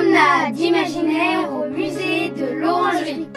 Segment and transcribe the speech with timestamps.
[0.00, 3.28] Promenade imaginaire au musée de l'Orangerie.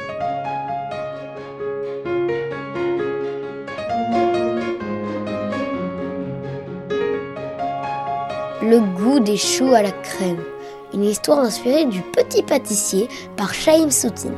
[8.62, 10.42] Le goût des choux à la crème.
[10.94, 14.32] Une histoire inspirée du petit pâtissier par Chaim Soutine.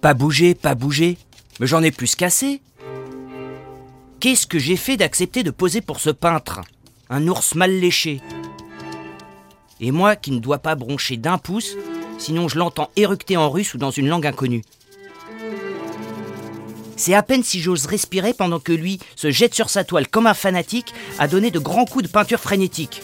[0.00, 1.18] Pas bouger, pas bouger.
[1.60, 2.62] Mais j'en ai plus qu'assez.
[4.26, 6.62] Qu'est-ce que j'ai fait d'accepter de poser pour ce peintre?
[7.08, 8.20] Un ours mal léché.
[9.80, 11.76] Et moi qui ne dois pas broncher d'un pouce,
[12.18, 14.64] sinon je l'entends éructer en russe ou dans une langue inconnue.
[16.96, 20.26] C'est à peine si j'ose respirer pendant que lui se jette sur sa toile comme
[20.26, 23.02] un fanatique à donner de grands coups de peinture frénétique.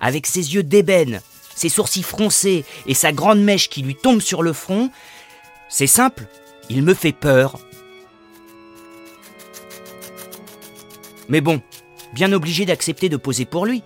[0.00, 1.22] Avec ses yeux d'ébène,
[1.54, 4.90] ses sourcils froncés et sa grande mèche qui lui tombe sur le front,
[5.70, 6.26] c'est simple,
[6.68, 7.58] il me fait peur.
[11.28, 11.60] Mais bon,
[12.12, 13.82] bien obligé d'accepter de poser pour lui.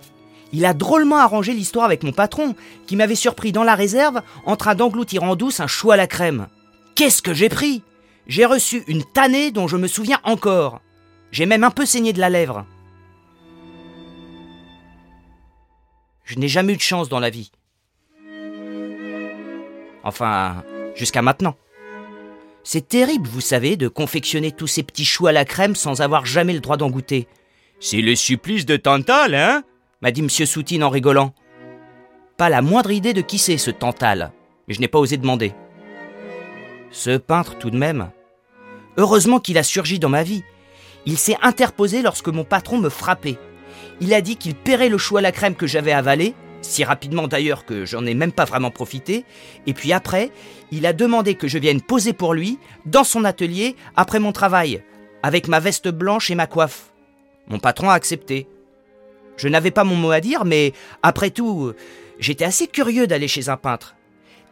[0.51, 2.55] Il a drôlement arrangé l'histoire avec mon patron,
[2.87, 6.07] qui m'avait surpris dans la réserve en train d'engloutir en douce un chou à la
[6.07, 6.47] crème.
[6.95, 7.83] Qu'est-ce que j'ai pris?
[8.27, 10.81] J'ai reçu une tannée dont je me souviens encore.
[11.31, 12.65] J'ai même un peu saigné de la lèvre.
[16.25, 17.51] Je n'ai jamais eu de chance dans la vie.
[20.03, 20.63] Enfin,
[20.95, 21.55] jusqu'à maintenant.
[22.71, 26.27] C'est terrible, vous savez, de confectionner tous ces petits choux à la crème sans avoir
[26.27, 27.27] jamais le droit d'en goûter.
[27.79, 29.63] C'est le supplice de Tantal, hein
[30.03, 30.29] m'a dit M.
[30.29, 31.33] Soutine en rigolant.
[32.37, 34.33] Pas la moindre idée de qui c'est ce Tantal,
[34.67, 35.55] mais je n'ai pas osé demander.
[36.91, 38.11] Ce peintre, tout de même.
[38.97, 40.43] Heureusement qu'il a surgi dans ma vie.
[41.07, 43.39] Il s'est interposé lorsque mon patron me frappait.
[43.99, 46.35] Il a dit qu'il paierait le chou à la crème que j'avais avalé,
[46.69, 49.25] si rapidement d'ailleurs que j'en ai même pas vraiment profité,
[49.65, 50.31] et puis après,
[50.71, 54.83] il a demandé que je vienne poser pour lui, dans son atelier, après mon travail,
[55.23, 56.93] avec ma veste blanche et ma coiffe.
[57.47, 58.47] Mon patron a accepté.
[59.35, 61.73] Je n'avais pas mon mot à dire, mais après tout,
[62.19, 63.95] j'étais assez curieux d'aller chez un peintre.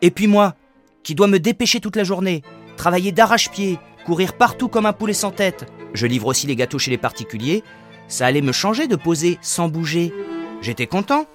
[0.02, 0.56] Et puis moi,
[1.04, 2.42] qui dois me dépêcher toute la journée,
[2.78, 6.92] travailler d'arrache-pied, courir partout comme un poulet sans tête, je livre aussi les gâteaux chez
[6.92, 7.64] les particuliers,
[8.08, 10.14] ça allait me changer de poser sans bouger.
[10.62, 11.28] J'étais content.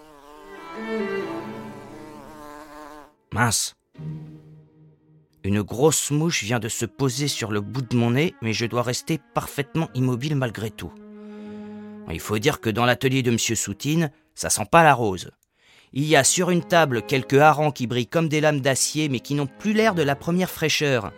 [3.32, 3.74] Mince.
[5.44, 8.66] Une grosse mouche vient de se poser sur le bout de mon nez, mais je
[8.66, 10.92] dois rester parfaitement immobile malgré tout.
[12.10, 13.38] Il faut dire que dans l'atelier de M.
[13.38, 15.30] Soutine, ça sent pas la rose.
[15.92, 19.20] Il y a sur une table quelques harengs qui brillent comme des lames d'acier, mais
[19.20, 21.12] qui n'ont plus l'air de la première fraîcheur.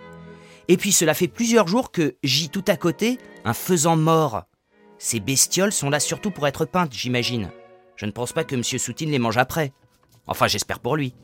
[0.69, 4.45] Et puis cela fait plusieurs jours que j'y tout à côté un faisan mort.
[4.99, 7.51] Ces bestioles sont là surtout pour être peintes, j'imagine.
[7.97, 8.63] Je ne pense pas que M.
[8.65, 9.73] Soutine les mange après.
[10.27, 11.15] Enfin, j'espère pour lui.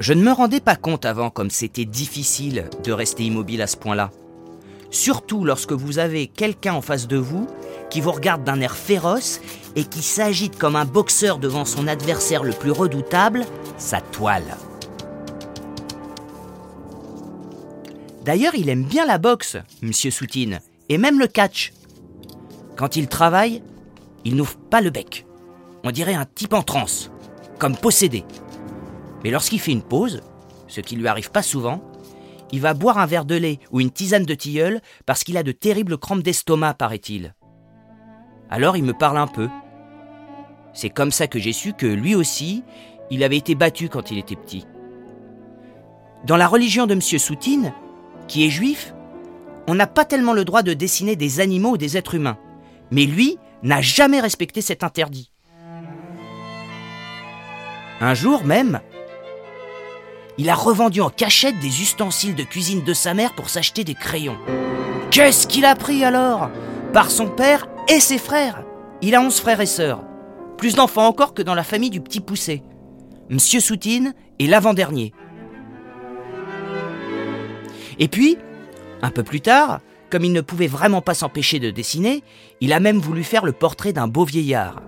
[0.00, 3.76] Je ne me rendais pas compte avant comme c'était difficile de rester immobile à ce
[3.76, 4.10] point-là.
[4.90, 7.48] Surtout lorsque vous avez quelqu'un en face de vous
[7.90, 9.40] qui vous regarde d'un air féroce
[9.76, 13.44] et qui s'agite comme un boxeur devant son adversaire le plus redoutable,
[13.76, 14.56] sa toile.
[18.24, 21.72] D'ailleurs, il aime bien la boxe, Monsieur Soutine, et même le catch.
[22.76, 23.62] Quand il travaille,
[24.24, 25.26] il n'ouvre pas le bec.
[25.84, 27.10] On dirait un type en transe,
[27.58, 28.24] comme possédé.
[29.22, 30.22] Mais lorsqu'il fait une pause,
[30.66, 31.82] ce qui lui arrive pas souvent,
[32.52, 35.42] il va boire un verre de lait ou une tisane de tilleul parce qu'il a
[35.42, 37.34] de terribles crampes d'estomac, paraît-il.
[38.50, 39.48] Alors il me parle un peu.
[40.72, 42.62] C'est comme ça que j'ai su que lui aussi,
[43.10, 44.66] il avait été battu quand il était petit.
[46.26, 47.00] Dans la religion de M.
[47.00, 47.72] Soutine,
[48.28, 48.94] qui est juif,
[49.66, 52.38] on n'a pas tellement le droit de dessiner des animaux ou des êtres humains.
[52.90, 55.30] Mais lui n'a jamais respecté cet interdit.
[58.00, 58.80] Un jour même,
[60.36, 63.94] il a revendu en cachette des ustensiles de cuisine de sa mère pour s'acheter des
[63.94, 64.36] crayons.
[65.10, 66.50] Qu'est-ce qu'il a pris alors?
[66.92, 68.64] Par son père et ses frères.
[69.00, 70.02] Il a onze frères et sœurs.
[70.58, 72.62] Plus d'enfants encore que dans la famille du petit poussé.
[73.28, 75.12] Monsieur Soutine est l'avant-dernier.
[77.98, 78.36] Et puis,
[79.02, 79.80] un peu plus tard,
[80.14, 82.22] comme il ne pouvait vraiment pas s'empêcher de dessiner,
[82.60, 84.80] il a même voulu faire le portrait d'un beau vieillard.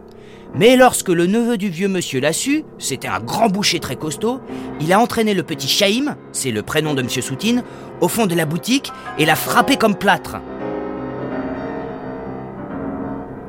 [0.55, 4.40] Mais lorsque le neveu du vieux monsieur l'a su, c'était un grand boucher très costaud,
[4.81, 7.64] il a entraîné le petit Chaim, c'est le prénom de monsieur Soutine,
[8.00, 10.37] au fond de la boutique et l'a frappé comme plâtre.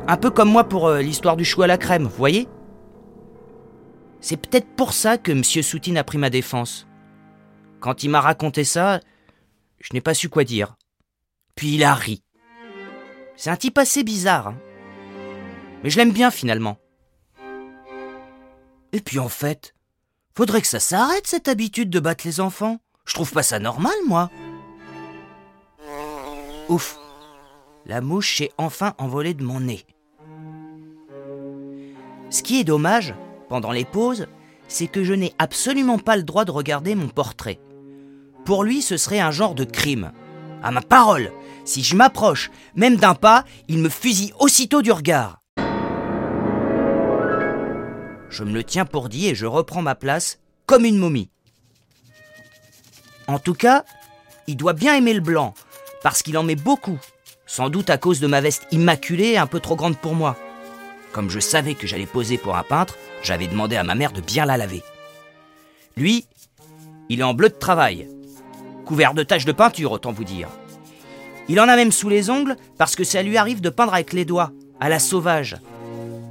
[0.07, 2.47] Un peu comme moi pour euh, l'histoire du chou à la crème, vous voyez?
[4.19, 6.87] C'est peut-être pour ça que monsieur Soutine a pris ma défense.
[7.81, 8.99] Quand il m'a raconté ça,
[9.79, 10.75] je n'ai pas su quoi dire.
[11.57, 12.23] Puis il a ri.
[13.35, 14.47] C'est un type assez bizarre.
[14.47, 14.57] hein.
[15.83, 16.77] Mais je l'aime bien finalement.
[18.93, 19.75] Et puis en fait,
[20.35, 22.79] faudrait que ça s'arrête cette habitude de battre les enfants.
[23.05, 24.29] Je trouve pas ça normal, moi.
[26.69, 26.97] Ouf
[27.85, 29.85] La mouche s'est enfin envolée de mon nez.
[32.29, 33.15] Ce qui est dommage,
[33.49, 34.27] pendant les pauses,
[34.67, 37.59] c'est que je n'ai absolument pas le droit de regarder mon portrait.
[38.45, 40.11] Pour lui, ce serait un genre de crime.
[40.63, 41.31] À ma parole,
[41.67, 45.41] si je m'approche, même d'un pas, il me fusille aussitôt du regard.
[48.29, 51.29] Je me le tiens pour dit et je reprends ma place comme une momie.
[53.27, 53.83] En tout cas,
[54.47, 55.53] il doit bien aimer le blanc,
[56.03, 56.99] parce qu'il en met beaucoup,
[57.45, 60.37] sans doute à cause de ma veste immaculée un peu trop grande pour moi.
[61.11, 64.21] Comme je savais que j'allais poser pour un peintre, j'avais demandé à ma mère de
[64.21, 64.83] bien la laver.
[65.97, 66.27] Lui,
[67.09, 68.07] il est en bleu de travail,
[68.85, 70.49] couvert de taches de peinture, autant vous dire.
[71.49, 74.13] Il en a même sous les ongles parce que ça lui arrive de peindre avec
[74.13, 75.57] les doigts, à la sauvage.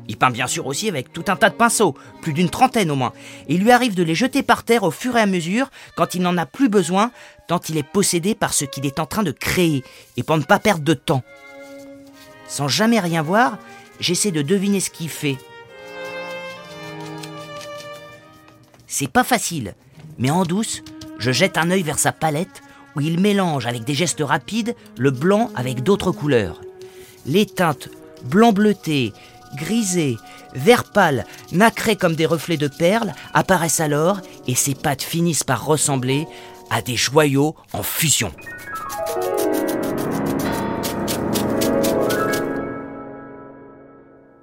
[0.08, 2.94] Il peint bien sûr aussi avec tout un tas de pinceaux, plus d'une trentaine au
[2.94, 3.12] moins,
[3.48, 6.14] et il lui arrive de les jeter par terre au fur et à mesure quand
[6.14, 7.10] il n'en a plus besoin,
[7.48, 9.82] tant il est possédé par ce qu'il est en train de créer,
[10.16, 11.24] et pour ne pas perdre de temps.
[12.46, 13.58] Sans jamais rien voir,
[13.98, 15.38] j'essaie de deviner ce qu'il fait.
[18.86, 19.74] C'est pas facile,
[20.18, 20.82] mais en douce,
[21.18, 22.62] je jette un œil vers sa palette
[22.96, 26.60] où il mélange avec des gestes rapides le blanc avec d'autres couleurs.
[27.26, 27.90] Les teintes
[28.24, 29.12] blanc bleuté,
[29.56, 30.16] grisé,
[30.54, 35.64] vert pâle, nacré comme des reflets de perles apparaissent alors et ses pattes finissent par
[35.64, 36.26] ressembler
[36.70, 38.32] à des joyaux en fusion.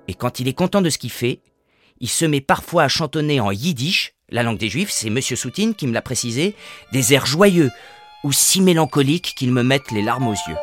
[0.07, 1.41] Et quand il est content de ce qu'il fait,
[1.99, 5.73] il se met parfois à chantonner en yiddish, la langue des juifs, c'est Monsieur Soutine
[5.73, 6.55] qui me l'a précisé,
[6.91, 7.71] des airs joyeux
[8.23, 10.57] ou si mélancoliques qu'ils me mettent les larmes aux yeux.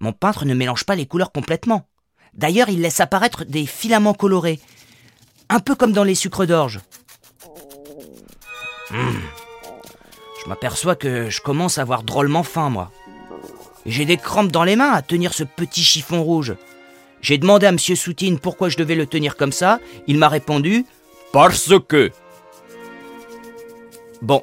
[0.00, 1.86] Mon peintre ne mélange pas les couleurs complètement.
[2.34, 4.60] D'ailleurs, il laisse apparaître des filaments colorés,
[5.48, 6.80] un peu comme dans les sucres d'orge.
[8.92, 9.20] Hum.
[10.42, 12.90] Je m'aperçois que je commence à avoir drôlement faim, moi.
[13.84, 16.54] J'ai des crampes dans les mains à tenir ce petit chiffon rouge.
[17.20, 19.80] J'ai demandé à Monsieur Soutine pourquoi je devais le tenir comme ça.
[20.06, 20.86] Il m'a répondu
[21.32, 22.10] Parce que.
[24.22, 24.42] Bon,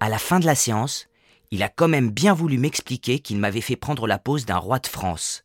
[0.00, 1.08] à la fin de la séance,
[1.50, 4.78] il a quand même bien voulu m'expliquer qu'il m'avait fait prendre la pose d'un roi
[4.78, 5.44] de France.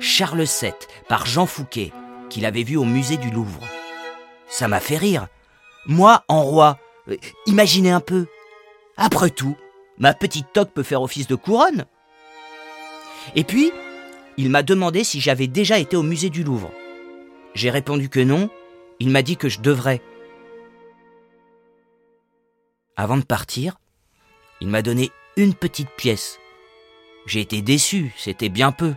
[0.00, 0.72] Charles VII,
[1.08, 1.92] par Jean Fouquet,
[2.28, 3.60] qu'il avait vu au musée du Louvre.
[4.48, 5.28] Ça m'a fait rire.
[5.86, 6.78] Moi, en roi,
[7.08, 8.26] euh, imaginez un peu.
[8.96, 9.56] Après tout,
[9.98, 11.84] ma petite toque peut faire office de couronne.
[13.36, 13.70] Et puis,
[14.36, 16.72] il m'a demandé si j'avais déjà été au musée du Louvre.
[17.54, 18.50] J'ai répondu que non,
[18.98, 20.00] il m'a dit que je devrais.
[23.00, 23.80] Avant de partir,
[24.60, 26.38] il m'a donné une petite pièce.
[27.24, 28.94] J'ai été déçu, c'était bien peu.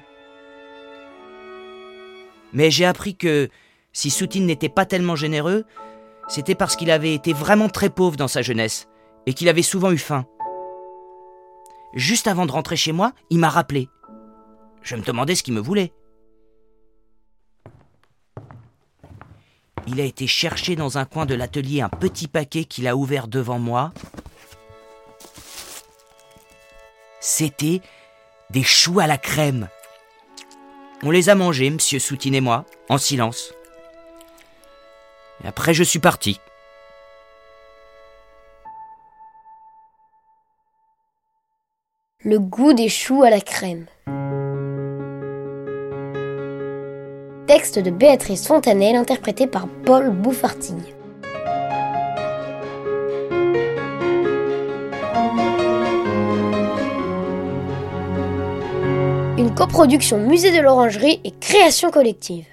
[2.52, 3.48] Mais j'ai appris que
[3.94, 5.64] si Soutine n'était pas tellement généreux,
[6.28, 8.90] c'était parce qu'il avait été vraiment très pauvre dans sa jeunesse
[9.26, 10.26] et qu'il avait souvent eu faim.
[11.94, 13.88] Juste avant de rentrer chez moi, il m'a rappelé.
[14.82, 15.94] Je me demandais ce qu'il me voulait.
[19.88, 23.28] Il a été chercher dans un coin de l'atelier un petit paquet qu'il a ouvert
[23.28, 23.92] devant moi.
[27.20, 27.82] C'était
[28.50, 29.68] des choux à la crème.
[31.04, 33.54] On les a mangés, monsieur Soutine et moi, en silence.
[35.44, 36.40] Et après, je suis parti.
[42.24, 43.86] Le goût des choux à la crème.
[47.48, 50.78] Texte de Béatrice Fontanelle interprété par Paul Bouffartille.
[59.38, 62.46] Une coproduction Musée de l'Orangerie et création collective.